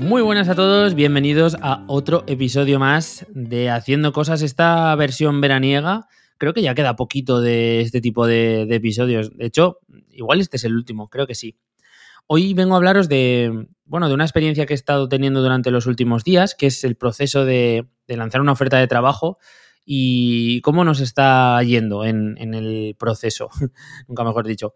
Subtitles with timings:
[0.00, 6.06] Muy buenas a todos, bienvenidos a otro episodio más de Haciendo Cosas, esta versión veraniega.
[6.38, 9.36] Creo que ya queda poquito de este tipo de, episodios.
[9.36, 9.80] De hecho,
[10.10, 11.58] igual este es el último, creo que sí.
[12.28, 15.86] Hoy vengo a hablaros de, bueno, de una experiencia que he estado teniendo durante los
[15.86, 19.38] últimos días, que es el proceso de, lanzar una oferta de trabajo
[19.84, 23.50] y cómo nos está yendo en, en el proceso,
[24.06, 24.74] nunca mejor dicho.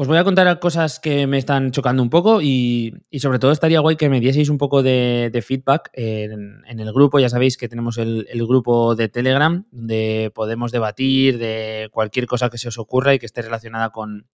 [0.00, 3.80] Os voy a contar cosas que me están chocando un poco y, sobre todo estaría
[3.80, 7.18] guay que me dieseis un poco de, feedback en, el grupo.
[7.18, 12.56] Ya sabéis que tenemos el, grupo de Telegram donde podemos debatir de cualquier cosa que
[12.56, 14.24] se os ocurra y que esté relacionada con,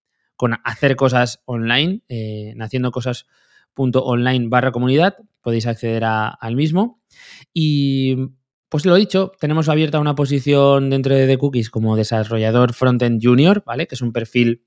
[0.63, 3.25] hacer cosas online, eh, en haciendo cosas
[3.75, 5.17] online barra comunidad.
[5.41, 7.01] Podéis acceder al mismo.
[7.53, 8.15] Y
[8.69, 13.63] pues lo dicho, tenemos abierta una posición dentro de The Cookies como desarrollador frontend junior,
[13.65, 13.85] ¿vale?
[13.85, 14.63] Que es un perfil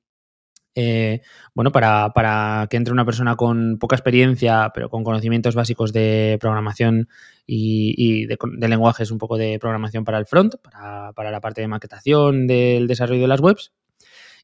[0.74, 1.22] eh,
[1.54, 7.08] bueno, para, que entre una persona con poca experiencia, pero con conocimientos básicos de programación
[7.46, 12.46] y, de, lenguajes, un poco de programación para el front, para, la parte de maquetación
[12.46, 13.72] del desarrollo de las webs.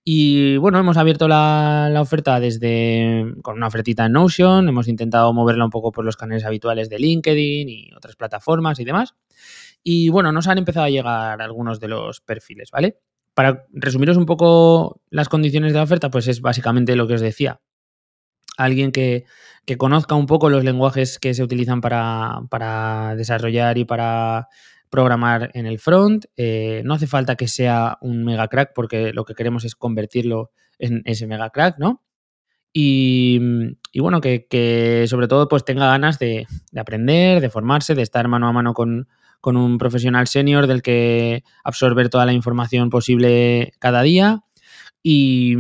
[0.09, 5.65] Y bueno, hemos abierto la, oferta desde con una ofertita en Notion, hemos intentado moverla
[5.65, 9.17] un poco por los canales habituales de LinkedIn y otras plataformas y demás.
[9.83, 12.99] Y bueno, nos han empezado a llegar algunos de los perfiles, ¿vale?
[13.37, 17.21] Para resumiros un poco las condiciones de la oferta, pues es básicamente lo que os
[17.21, 17.61] decía.
[18.57, 19.27] Alguien que,
[19.77, 24.49] conozca un poco los lenguajes que se utilizan para, desarrollar y para
[24.89, 26.25] programar en el front.
[26.39, 30.51] Eh, no hace falta que sea un mega crack porque lo que queremos es convertirlo
[30.79, 32.03] en ese mega crack, ¿no?
[32.73, 33.39] Y,
[34.01, 38.53] bueno, que, sobre todo pues tenga ganas de, aprender, de formarse, de estar mano a
[38.53, 39.09] mano con,
[39.47, 44.43] con un profesional senior del que absorber toda la información posible cada día.
[45.05, 45.55] Y,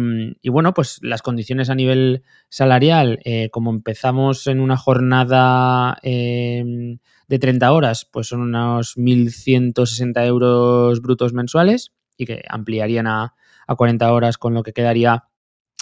[0.50, 6.98] bueno, pues las condiciones a nivel salarial, eh, como empezamos en una jornada em,
[7.28, 13.34] de 30 horas, pues son unos 1.160 euros brutos mensuales y que ampliarían a,
[13.68, 15.26] a 40 horas con lo que quedaría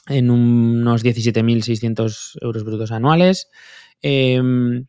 [0.09, 3.49] en unos 17.600 euros brutos anuales.
[4.03, 4.89] Em,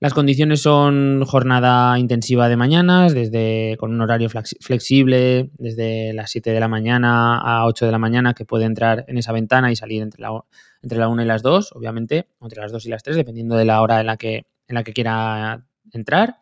[0.00, 6.52] las condiciones son jornada intensiva de mañanas, desde con un horario flexible, desde las 7
[6.52, 9.76] de la mañana a 8 de la mañana, que puede entrar en esa ventana y
[9.76, 10.44] salir entre la,
[10.82, 13.64] entre la 1 y las 2, obviamente, entre las 2 y las 3, dependiendo de
[13.64, 16.36] la hora en la que, en la que quiera entrar.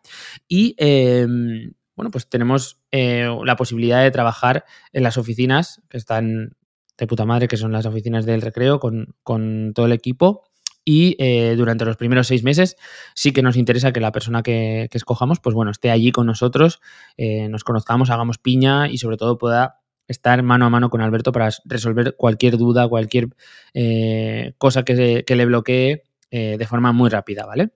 [0.47, 6.55] Y em, bueno, pues tenemos eh, la posibilidad de trabajar en las oficinas que están
[6.95, 10.43] de puta madre, que son las oficinas del recreo, con, con todo el equipo
[10.87, 12.77] y eh, durante los primeros seis meses
[13.13, 16.79] sí que nos interesa que la persona que, escojamos, pues bueno, esté allí con nosotros,
[17.17, 21.33] eh, nos conozcamos, hagamos piña y sobre todo pueda estar mano a mano con Alberto
[21.33, 23.27] para resolver cualquier duda, cualquier
[23.73, 27.71] eh, cosa que, le bloquee de forma muy rápida, ¿vale?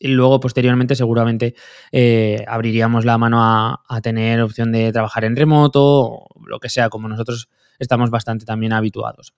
[0.00, 1.54] Luego, posteriormente, seguramente
[2.46, 7.08] abriríamos la mano a, tener opción de trabajar en remoto o lo que sea, como
[7.08, 9.34] nosotros estamos bastante también habituados.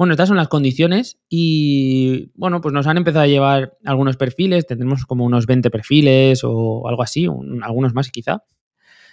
[0.00, 4.66] Bueno, estas son las condiciones y bueno, pues nos han empezado a llevar algunos perfiles,
[4.66, 7.26] tendremos como unos 20 perfiles o algo así,
[7.60, 8.42] algunos más quizá.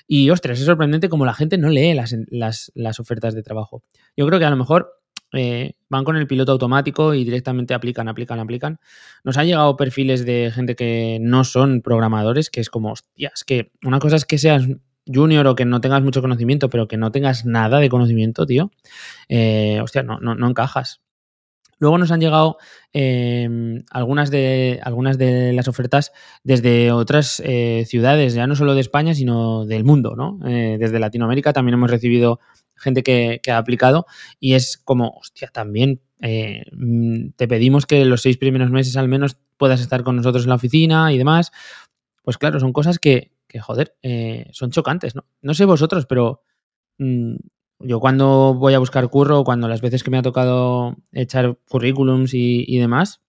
[0.08, 3.84] Y ostras, es sorprendente como la gente no lee las, ofertas de trabajo.
[4.16, 4.94] Yo creo que a lo mejor
[5.34, 8.80] eh, van con el piloto automático y directamente aplican, aplican, aplican.
[9.26, 13.44] Nos han llegado perfiles de gente que no son programadores, que es como, hostia, es
[13.44, 14.66] que una cosa es que seas
[15.14, 18.72] junior o que no tengas mucho conocimiento, pero que no tengas nada de conocimiento, tío,
[19.30, 21.02] eh, hostia, no, no, no encajas.
[21.80, 22.58] Luego nos han llegado
[22.92, 26.12] em, algunas, de, algunas de las ofertas
[26.44, 30.40] desde otras eh, ciudades, ya no solo de España, sino del mundo, ¿no?
[30.48, 32.40] Eh, desde Latinoamérica también hemos recibido
[32.76, 34.08] gente que, que, ha aplicado
[34.40, 39.38] y es como, hostia, también mm, te pedimos que los seis primeros meses al menos
[39.58, 41.52] puedas estar con nosotros en la oficina y demás.
[42.24, 45.26] Pues claro, son cosas que, que joder, eh, son chocantes, ¿no?
[45.42, 46.42] No sé vosotros, pero
[46.98, 47.36] mm,
[47.80, 52.34] yo cuando voy a buscar curro, cuando las veces que me ha tocado echar currículums
[52.34, 53.22] y, demás,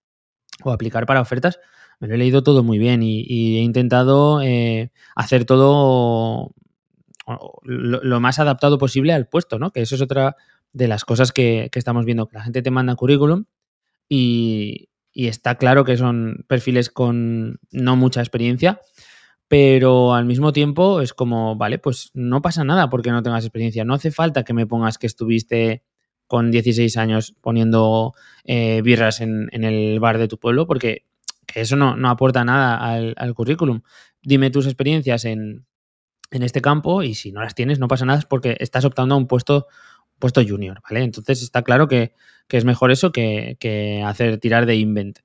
[0.63, 1.59] o aplicar para ofertas,
[1.99, 6.53] me lo he leído todo muy bien y, he intentado eh, hacer todo
[7.63, 9.71] lo, más adaptado posible al puesto, ¿no?
[9.71, 10.35] Que eso es otra
[10.73, 13.45] de las cosas que, estamos viendo, que la gente te manda currículum
[14.07, 18.81] y está claro que son perfiles con no mucha experiencia
[19.49, 23.83] pero al mismo tiempo es como, vale, pues no pasa nada porque no tengas experiencia.
[23.83, 25.83] No hace falta que me pongas que estuviste
[26.27, 28.13] con 16 años poniendo
[28.43, 31.07] eh, birras en, el bar de tu pueblo, porque
[31.55, 33.81] eso no, aporta nada al, currículum.
[34.21, 35.65] Dime tus experiencias en,
[36.29, 39.25] este campo y si no las tienes no pasa nada porque estás optando a un
[39.25, 39.65] puesto,
[40.19, 41.03] puesto junior, ¿vale?
[41.03, 42.13] Entonces está claro que,
[42.49, 45.19] es mejor eso que, que hacer tirar de invent.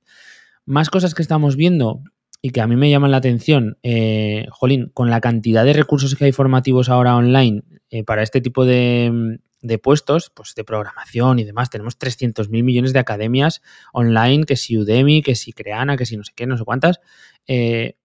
[0.65, 2.01] más cosas que estamos viendo
[2.45, 6.13] y que a mí me llaman la atención, eh, Jolín, con la cantidad de recursos
[6.13, 11.39] que hay formativos ahora online eh, para este tipo de, de, puestos, pues de programación
[11.39, 13.63] y demás, tenemos 300.000 millones de academias
[13.93, 16.99] online, que si Udemy, que si Creana, que si no sé qué, no sé cuántas,
[17.47, 17.97] eh,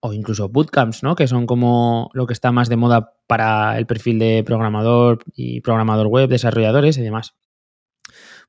[0.00, 1.16] o incluso bootcamps, ¿no?
[1.16, 5.62] Que son como lo que está más de moda para el perfil de programador y
[5.62, 7.36] programador web, desarrolladores y demás.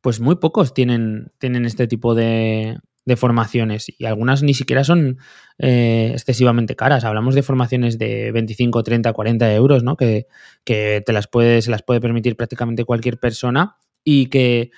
[0.02, 2.78] Pues muy pocos tienen, tienen este tipo de,
[3.08, 5.18] de formaciones y algunas ni siquiera son
[5.60, 7.06] eh, excesivamente caras.
[7.06, 9.96] Hablamos de formaciones de 25, 30, 40 euros, ¿no?
[9.96, 10.28] Que,
[10.66, 14.72] que te las puede, se las puede permitir prácticamente cualquier persona y que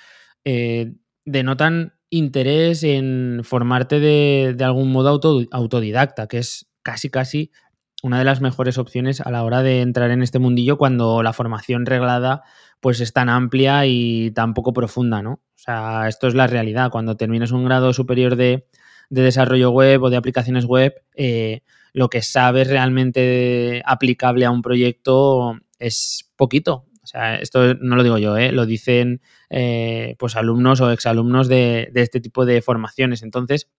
[0.46, 0.94] eh,
[1.26, 5.10] denotan interés en formarte de, de algún modo
[5.52, 7.52] autodidacta, que es casi, casi
[8.04, 11.34] una de las mejores opciones a la hora de entrar en este mundillo cuando la
[11.34, 12.44] formación reglada
[12.80, 15.34] pues es tan amplia y tan poco profunda, ¿no?
[15.34, 16.92] O sea, esto es la realidad.
[16.92, 18.68] Cuando terminas un grado superior de,
[19.10, 21.62] de desarrollo web o de aplicaciones web, eh,
[21.94, 26.86] lo que sabes realmente aplicable a un proyecto es poquito.
[27.02, 28.52] O sea, esto no lo digo yo, ¿eh?
[28.52, 33.24] lo dicen eh, pues alumnos o exalumnos de, de este tipo de formaciones.
[33.24, 33.70] Entonces,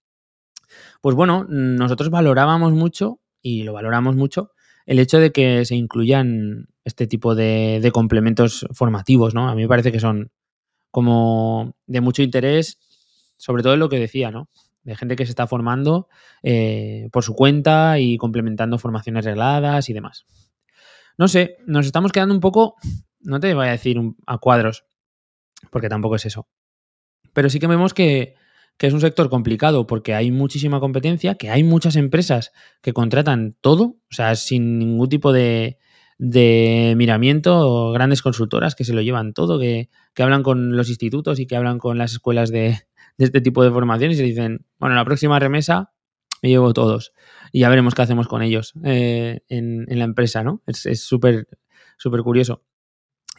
[1.01, 4.53] pues bueno, nosotros valorábamos mucho y lo valoramos mucho,
[4.87, 9.49] el hecho de que se incluyan este tipo de, complementos formativos, ¿no?
[9.49, 10.31] A mí me parece que son
[10.91, 12.79] como de mucho interés,
[13.37, 14.49] sobre todo en lo que decía, ¿no?
[14.83, 16.09] De gente que se está formando
[16.43, 20.25] eh, por su cuenta y complementando formaciones regladas y demás.
[21.19, 22.77] No sé, nos estamos quedando un poco,
[23.21, 24.85] no te voy a decir a cuadros,
[25.71, 26.49] porque tampoco es eso.
[27.35, 28.35] Pero sí que vemos que
[28.79, 33.85] es un sector complicado porque hay muchísima competencia, que hay muchas empresas que contratan todo,
[33.85, 35.79] o sea, sin ningún tipo de,
[36.23, 41.41] de miramiento, grandes consultoras que se lo llevan todo, que, que, hablan con los institutos
[41.41, 42.79] y que hablan con las escuelas de,
[43.17, 45.93] de este tipo de formaciones y dicen, bueno, la próxima remesa
[46.43, 47.15] me llevo todos
[47.53, 50.63] y ya veremos qué hacemos con ellos eh, en, en, la empresa, ¿no?
[50.67, 51.49] Es súper,
[51.97, 52.65] súper curioso.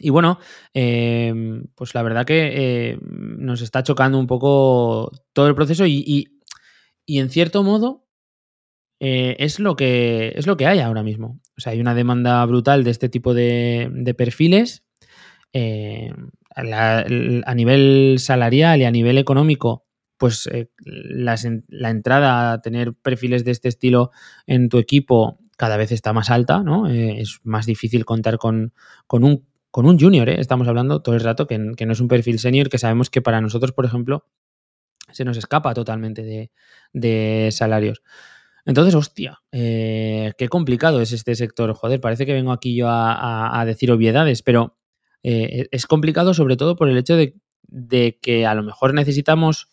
[0.00, 0.40] Y bueno,
[0.74, 6.40] eh, pues la verdad que eh, nos está chocando un poco todo el proceso y,
[7.06, 8.01] y en cierto modo
[9.04, 11.40] eh, es, lo que, es lo que hay ahora mismo.
[11.58, 14.84] O sea, hay una demanda brutal de este tipo de, perfiles.
[15.52, 16.12] Eh,
[16.54, 19.86] a nivel salarial y a nivel económico,
[20.18, 21.34] pues eh, la,
[21.90, 24.12] entrada a tener perfiles de este estilo
[24.46, 26.86] en tu equipo cada vez está más alta, ¿no?
[26.86, 28.72] es más difícil contar con,
[29.08, 30.38] con un con un junior, ¿eh?
[30.38, 33.40] estamos hablando todo el rato, que, no es un perfil senior, que sabemos que para
[33.40, 34.26] nosotros, por ejemplo,
[35.10, 36.50] se nos escapa totalmente
[36.92, 38.02] de salarios.
[38.64, 41.72] Entonces, hostia, eh, qué complicado es este sector.
[41.74, 44.76] Joder, parece que vengo aquí yo a, decir obviedades, pero
[45.22, 49.68] eh, es complicado sobre todo por el hecho de, que a lo mejor necesitamos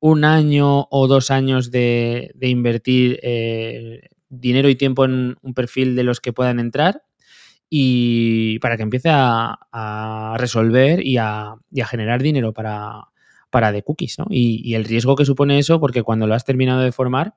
[0.00, 6.04] un año o dos años de, invertir eh, dinero y tiempo en un perfil de
[6.04, 7.02] los que puedan entrar
[7.70, 11.56] y para que empiece a, resolver y a,
[11.90, 13.08] generar dinero para,
[13.50, 14.26] para The Cookies, ¿no?
[14.30, 17.34] Y, el riesgo que supone eso, porque cuando lo has terminado de formar,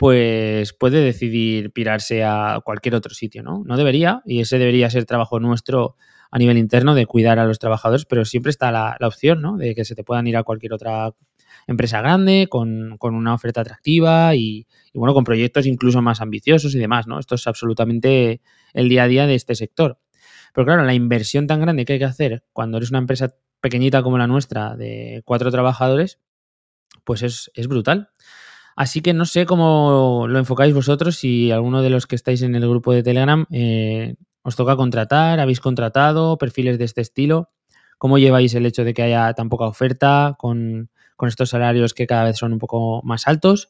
[0.00, 3.64] pues puede decidir pirarse a cualquier otro sitio, ¿no?
[3.66, 5.94] No debería, y ese debería ser trabajo nuestro
[6.30, 9.58] a nivel interno de cuidar a los trabajadores, pero siempre está la, opción, ¿no?
[9.58, 11.12] De que se te puedan ir a cualquier otra
[11.66, 16.74] empresa grande, con, con una oferta atractiva y, y, bueno, con proyectos incluso más ambiciosos
[16.74, 17.18] y demás, ¿no?
[17.18, 18.40] Esto es absolutamente
[18.72, 19.98] el día a día de este sector.
[20.54, 24.02] Pero claro, la inversión tan grande que hay que hacer cuando eres una empresa pequeñita
[24.02, 26.20] como la nuestra, de cuatro trabajadores,
[27.04, 28.08] pues es, es brutal.
[28.80, 32.54] Así que no sé cómo lo enfocáis vosotros, si alguno de los que estáis en
[32.54, 37.50] el grupo de Telegram eh, os toca contratar, habéis contratado perfiles de este estilo,
[37.98, 40.88] cómo lleváis el hecho de que haya tan poca oferta con,
[41.28, 43.68] estos salarios que cada vez son un poco más altos.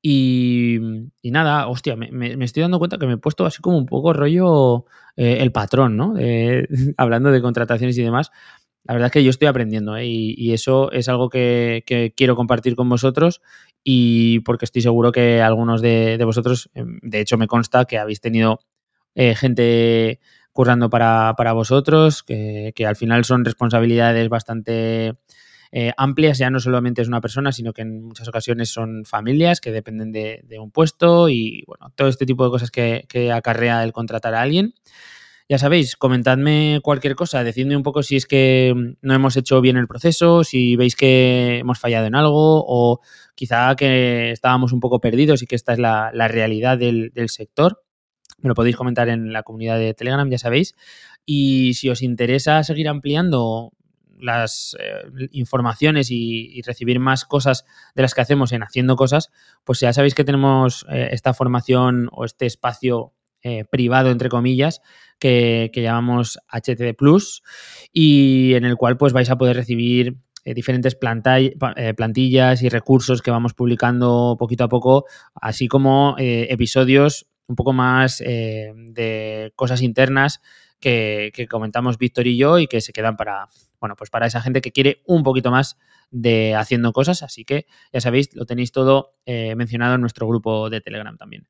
[0.00, 0.78] Y,
[1.24, 4.12] nada, hostia, me, me, estoy dando cuenta que me he puesto así como un poco
[4.12, 4.84] rollo
[5.16, 6.14] eh, el patrón, ¿no?
[6.96, 8.30] Hablando de contrataciones y demás.
[8.86, 10.06] La verdad es que yo estoy aprendiendo ¿eh?
[10.06, 13.42] y, eso es algo que, quiero compartir con vosotros
[13.82, 17.98] y porque estoy seguro que algunos de, de vosotros, em, de hecho me consta que
[17.98, 18.60] habéis tenido
[19.14, 20.20] eh, gente
[20.52, 25.14] currando para, para vosotros, que, que, al final son responsabilidades bastante
[25.72, 29.60] eh, amplias, ya no solamente es una persona, sino que en muchas ocasiones son familias
[29.60, 33.92] que dependen de, un puesto y bueno, todo este tipo de cosas que, acarrea el
[33.92, 34.74] contratar a alguien.
[35.48, 39.76] Ya sabéis, comentadme cualquier cosa, decidme un poco si es que no hemos hecho bien
[39.76, 43.00] el proceso, si veis que hemos fallado en algo o
[43.36, 47.84] quizá que estábamos un poco perdidos y que esta es la, realidad del, del sector.
[48.38, 50.74] Me lo podéis comentar en la comunidad de Telegram, ya sabéis.
[51.24, 53.72] Y si os interesa seguir ampliando
[54.18, 59.30] las eh, informaciones y, recibir más cosas de las que hacemos en haciendo cosas,
[59.64, 63.12] pues ya sabéis que tenemos eh, esta formación o este espacio
[63.70, 64.82] privado, entre comillas,
[65.18, 67.42] que, que, llamamos HTD Plus
[67.92, 73.54] y en el cual pues vais a poder recibir diferentes plantillas y recursos que vamos
[73.54, 80.40] publicando poquito a poco, así como episodios un poco más de cosas internas
[80.80, 83.48] que, comentamos Víctor y yo y que se quedan para,
[83.80, 85.76] bueno, pues para esa gente que quiere un poquito más
[86.10, 87.22] de haciendo cosas.
[87.22, 91.48] Así que ya sabéis, lo tenéis todo eh, mencionado en nuestro grupo de Telegram también.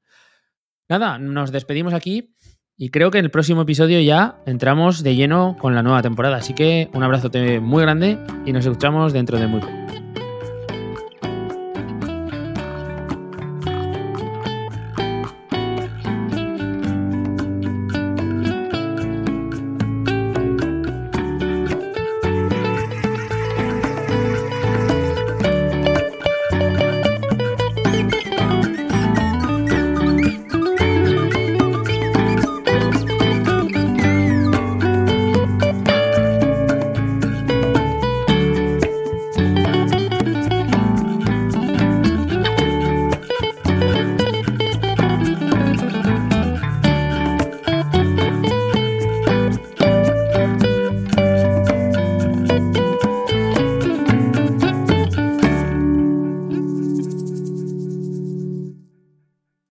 [0.88, 2.35] Nada, nos despedimos aquí
[2.76, 6.37] y creo que en el próximo episodio ya entramos de lleno con la nueva temporada.
[6.37, 10.05] Así que un abrazo muy grande y nos escuchamos dentro de muy poco.